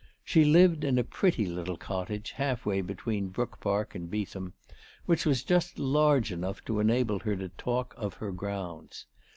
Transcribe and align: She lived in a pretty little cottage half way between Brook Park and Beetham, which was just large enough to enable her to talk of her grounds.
She 0.23 0.43
lived 0.45 0.83
in 0.83 0.97
a 0.97 1.03
pretty 1.03 1.45
little 1.45 1.77
cottage 1.77 2.31
half 2.31 2.65
way 2.65 2.81
between 2.81 3.27
Brook 3.27 3.59
Park 3.59 3.93
and 3.93 4.09
Beetham, 4.09 4.53
which 5.05 5.27
was 5.27 5.43
just 5.43 5.77
large 5.77 6.31
enough 6.31 6.65
to 6.65 6.79
enable 6.79 7.19
her 7.19 7.35
to 7.35 7.49
talk 7.49 7.93
of 7.97 8.15
her 8.15 8.31
grounds. 8.31 9.05